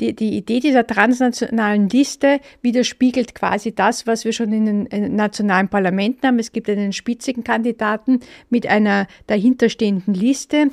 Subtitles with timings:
[0.00, 5.68] die, die Idee dieser transnationalen Liste widerspiegelt quasi das, was wir schon in den nationalen
[5.68, 6.38] Parlamenten haben.
[6.38, 8.20] Es gibt einen spitzigen Kandidaten
[8.50, 10.70] mit einer dahinterstehenden Liste.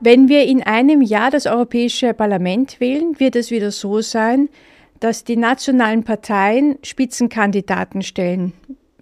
[0.00, 4.50] Wenn wir in einem Jahr das Europäische Parlament wählen, wird es wieder so sein,
[5.00, 8.52] dass die nationalen Parteien Spitzenkandidaten stellen.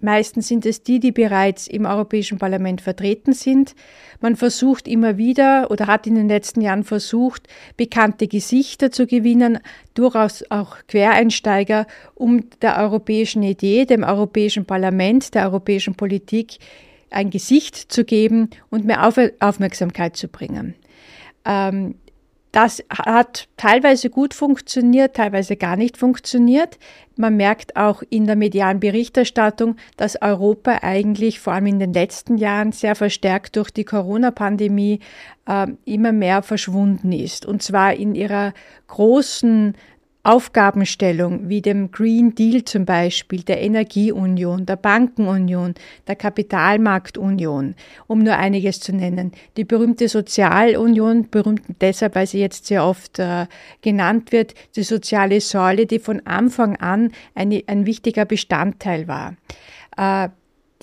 [0.03, 3.73] Meistens sind es die, die bereits im Europäischen Parlament vertreten sind.
[4.19, 9.59] Man versucht immer wieder oder hat in den letzten Jahren versucht, bekannte Gesichter zu gewinnen,
[9.93, 16.57] durchaus auch Quereinsteiger, um der europäischen Idee, dem Europäischen Parlament, der europäischen Politik
[17.09, 20.75] ein Gesicht zu geben und mehr Aufmerksamkeit zu bringen.
[21.45, 21.95] Ähm,
[22.53, 26.77] das hat teilweise gut funktioniert, teilweise gar nicht funktioniert.
[27.15, 32.37] Man merkt auch in der medialen Berichterstattung, dass Europa eigentlich vor allem in den letzten
[32.37, 34.99] Jahren sehr verstärkt durch die Corona-Pandemie
[35.47, 37.47] äh, immer mehr verschwunden ist.
[37.47, 38.53] Und zwar in ihrer
[38.85, 39.75] großen
[40.25, 45.73] Aufgabenstellung wie dem Green Deal zum Beispiel, der Energieunion, der Bankenunion,
[46.07, 47.75] der Kapitalmarktunion,
[48.07, 49.33] um nur einiges zu nennen.
[49.57, 53.47] Die berühmte Sozialunion, berühmt deshalb, weil sie jetzt sehr oft äh,
[53.81, 59.35] genannt wird, die soziale Säule, die von Anfang an eine, ein wichtiger Bestandteil war.
[59.97, 60.29] Äh,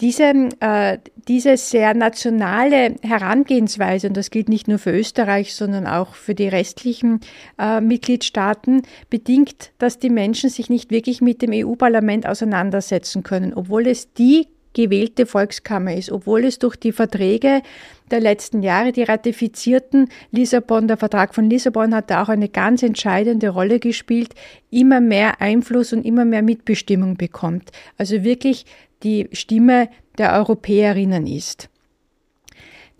[0.00, 0.98] diese, äh,
[1.28, 6.48] diese sehr nationale Herangehensweise, und das gilt nicht nur für Österreich, sondern auch für die
[6.48, 7.20] restlichen
[7.58, 13.86] äh, Mitgliedstaaten, bedingt, dass die Menschen sich nicht wirklich mit dem EU-Parlament auseinandersetzen können, obwohl
[13.86, 17.62] es die gewählte Volkskammer ist, obwohl es durch die Verträge
[18.10, 22.82] der letzten Jahre, die ratifizierten Lissabon, der Vertrag von Lissabon hat da auch eine ganz
[22.82, 24.34] entscheidende Rolle gespielt,
[24.70, 27.70] immer mehr Einfluss und immer mehr Mitbestimmung bekommt.
[27.98, 28.64] Also wirklich
[29.02, 31.68] die Stimme der Europäerinnen ist.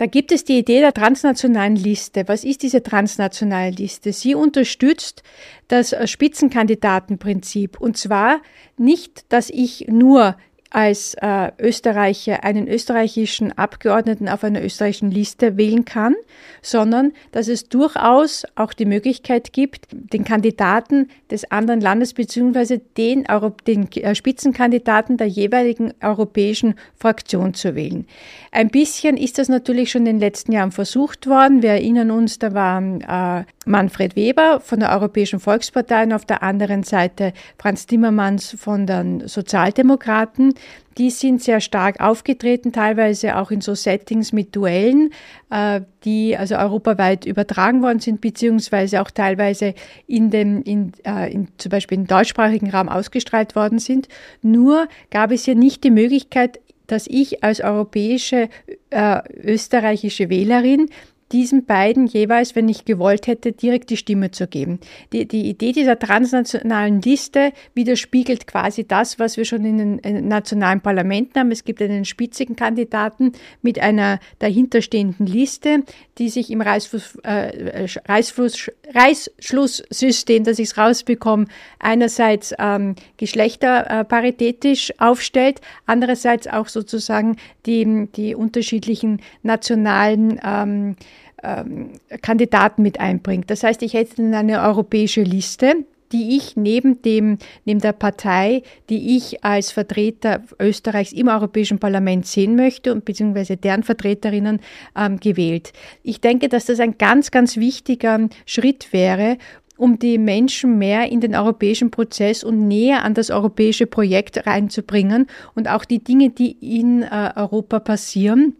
[0.01, 2.27] Da gibt es die Idee der transnationalen Liste.
[2.27, 4.15] Was ist diese transnationale Liste?
[4.15, 5.23] Sie unterstützt
[5.69, 7.79] das Spitzenkandidatenprinzip.
[7.79, 8.41] Und zwar
[8.79, 10.37] nicht, dass ich nur
[10.71, 16.15] als äh, Österreicher einen österreichischen Abgeordneten auf einer österreichischen Liste wählen kann,
[16.63, 23.29] sondern dass es durchaus auch die Möglichkeit gibt, den Kandidaten des anderen Landes beziehungsweise den,
[23.29, 28.07] Euro den äh, Spitzenkandidaten der jeweiligen europäischen Fraktion zu wählen.
[28.53, 31.63] Ein bisschen ist das natürlich schon in den letzten Jahren versucht worden.
[31.63, 36.43] Wir erinnern uns, da war äh, Manfred Weber von der Europäischen Volkspartei und auf der
[36.43, 40.55] anderen Seite Franz Timmermans von den Sozialdemokraten.
[40.99, 45.13] Die sind sehr stark aufgetreten, teilweise auch in so Settings mit Duellen,
[45.51, 49.75] äh, die also europaweit übertragen worden sind, beziehungsweise auch teilweise
[50.07, 54.09] in dem, in, äh, in, zum Beispiel im deutschsprachigen Raum ausgestrahlt worden sind.
[54.43, 58.49] Nur gab es hier nicht die Möglichkeit, dass ich als europäische
[58.91, 60.91] äh, österreichische Wählerin
[61.33, 64.81] diesen beiden jeweils, wenn ich gewollt hätte, direkt die Stimme zu geben.
[65.13, 70.81] Die, die Idee dieser transnationalen Liste widerspiegelt quasi das, was wir schon in den nationalen
[70.81, 71.53] Parlamenten haben.
[71.53, 73.33] Es gibt einen spitzigen Kandidaten
[73.63, 75.85] mit einer dahinterstehenden Liste,
[76.19, 81.47] die sich im Reißfluss, äh, Reißfluss, Reißschlusssystem, dass ich es rausbekomme,
[81.79, 87.37] einerseits ähm, geschlechterparitätisch aufstellt, andererseits auch sozusagen
[87.67, 90.97] die, die unterschiedlichen nationalen ähm,
[91.43, 91.93] ähm,
[92.23, 93.51] Kandidaten mit einbringt.
[93.51, 99.17] Das heißt, ich hätte eine europäische Liste, die ich neben dem, neben der Partei, die
[99.17, 104.61] ich als Vertreter Österreichs im Europäischen Parlament sehen möchte und beziehungsweise deren Vertreterinnen
[104.97, 105.73] ähm, gewählt.
[106.03, 109.39] Ich denke, dass das ein ganz, ganz wichtiger Schritt wäre,
[109.77, 115.27] um die Menschen mehr in den europäischen Prozess und näher an das europäische Projekt reinzubringen
[115.55, 118.57] und auch die Dinge, die in äh, Europa passieren,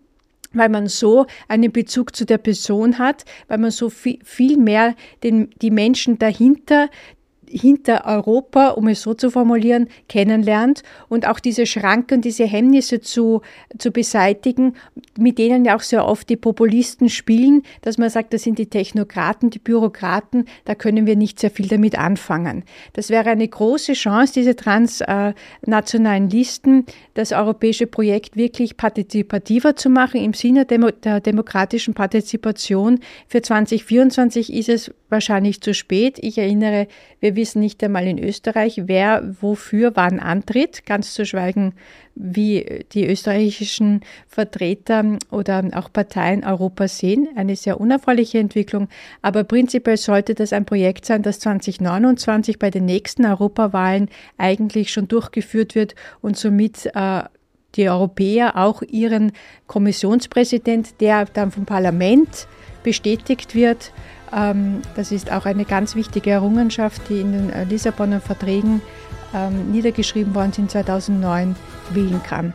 [0.53, 4.95] weil man so einen Bezug zu der Person hat, weil man so viel, viel mehr
[5.23, 6.89] den, die Menschen dahinter,
[7.51, 13.43] hinter Europa, um es so zu formulieren, kennenlernt und auch diese Schranken, diese Hemmnisse zu,
[13.79, 14.75] zu beseitigen,
[15.19, 18.67] mit denen ja auch sehr oft die Populisten spielen, dass man sagt, das sind die
[18.67, 22.65] Technokraten, die Bürokraten, da können wir nicht sehr viel damit anfangen.
[22.93, 30.21] Das wäre eine große Chance, diese transnationalen Listen, das europäische Projekt wirklich partizipativer zu machen
[30.21, 33.01] im Sinne der demokratischen Partizipation.
[33.27, 36.19] Für 2024 ist es wahrscheinlich zu spät.
[36.21, 36.87] Ich erinnere,
[37.21, 41.75] wir wissen nicht einmal in Österreich, wer wofür wann antritt, ganz zu schweigen,
[42.15, 47.29] wie die österreichischen Vertreter oder auch Parteien Europa sehen.
[47.37, 48.89] Eine sehr unerfreuliche Entwicklung.
[49.23, 54.09] Aber prinzipiell sollte das ein Projekt sein, das 2029 bei den nächsten Europawahlen
[54.39, 57.23] eigentlich schon durchgeführt wird und somit äh,
[57.77, 59.33] die Europäer auch ihren
[59.67, 62.47] Kommissionspräsident, der dann vom Parlament
[62.83, 63.93] bestätigt wird.
[64.33, 68.83] Ähm, das ist auch eine ganz wichtige Errungenschaft, die in den Lissabonner Verträgen
[69.35, 71.57] ähm, niedergeschrieben worden sind 2009,
[71.91, 72.53] wählen kann.